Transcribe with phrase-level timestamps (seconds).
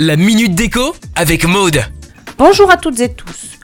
[0.00, 1.82] La minute déco avec Maude.
[2.38, 3.58] Bonjour à toutes et tous.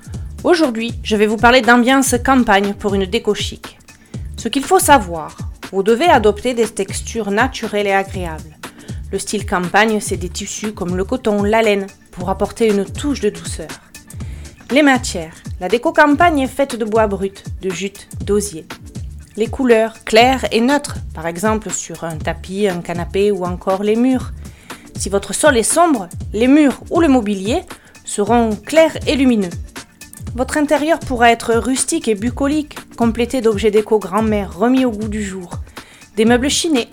[0.45, 3.79] Aujourd'hui, je vais vous parler d'ambiance campagne pour une déco chic.
[4.37, 5.35] Ce qu'il faut savoir,
[5.73, 8.59] vous devez adopter des textures naturelles et agréables.
[9.11, 13.21] Le style campagne, c'est des tissus comme le coton, la laine, pour apporter une touche
[13.21, 13.71] de douceur.
[14.71, 15.37] Les matières.
[15.61, 18.67] La déco campagne est faite de bois brut, de jute, d'osier.
[19.39, 23.97] Les couleurs claires et neutres, par exemple sur un tapis, un canapé ou encore les
[23.97, 24.33] murs.
[25.03, 27.63] Si votre sol est sombre, les murs ou le mobilier
[28.05, 29.51] seront clairs et lumineux.
[30.37, 35.25] Votre intérieur pourra être rustique et bucolique, complété d'objets déco grand-mère remis au goût du
[35.25, 35.51] jour,
[36.15, 36.87] des meubles chinés.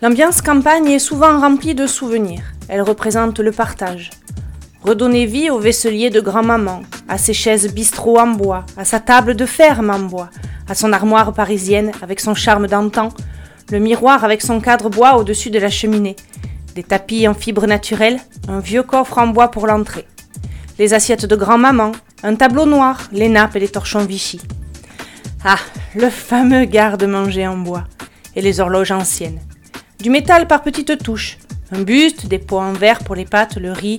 [0.00, 2.54] L'ambiance campagne est souvent remplie de souvenirs.
[2.68, 4.08] Elle représente le partage.
[4.82, 9.36] Redonnez vie au vaisselier de grand-maman, à ses chaises bistrot en bois, à sa table
[9.36, 10.30] de ferme en bois,
[10.66, 13.10] à son armoire parisienne avec son charme d'antan,
[13.70, 16.16] le miroir avec son cadre bois au-dessus de la cheminée,
[16.74, 20.06] des tapis en fibre naturelle, un vieux coffre en bois pour l'entrée,
[20.78, 21.92] les assiettes de grand-maman,
[22.22, 24.40] un tableau noir, les nappes et les torchons Vichy.
[25.44, 25.58] Ah,
[25.94, 27.84] le fameux garde-manger en bois
[28.36, 29.40] et les horloges anciennes.
[29.98, 31.38] Du métal par petites touches,
[31.72, 33.98] un buste, des pots en verre pour les pâtes, le riz,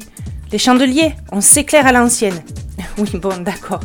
[0.51, 2.41] les chandeliers, on s'éclaire à l'ancienne.
[2.97, 3.79] Oui, bon, d'accord,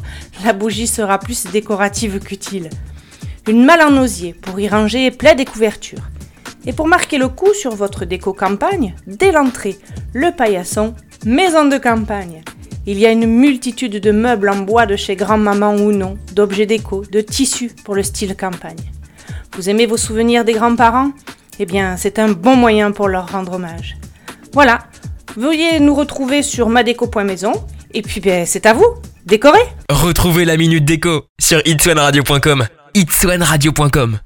[0.44, 2.69] la bougie sera plus décorative qu'utile.
[3.47, 6.03] Une malle en osier pour y ranger plaid et couvertures.
[6.67, 9.78] Et pour marquer le coup sur votre déco campagne, dès l'entrée,
[10.12, 12.42] le paillasson, maison de campagne.
[12.87, 16.67] Il y a une multitude de meubles en bois de chez grand-maman ou non, d'objets
[16.67, 18.77] déco, de tissus pour le style campagne.
[19.56, 21.12] Vous aimez vos souvenirs des grands-parents?
[21.59, 23.97] Eh bien, c'est un bon moyen pour leur rendre hommage.
[24.53, 24.78] Voilà,
[25.37, 27.53] veuillez nous retrouver sur madeco.maison
[27.93, 28.87] et puis ben, c'est à vous,
[29.27, 29.59] décorez
[29.91, 32.67] Retrouvez la minute déco sur itswanradio.com.
[32.95, 34.19] itswanradio.com